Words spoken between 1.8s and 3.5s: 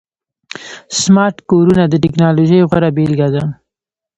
د ټکنالوژۍ غوره بيلګه ده.